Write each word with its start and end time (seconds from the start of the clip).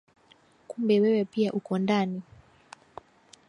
Kumbe 0.67 0.95
wewe 1.03 1.25
pia 1.25 1.53
uko 1.53 1.73
ndani. 1.79 2.21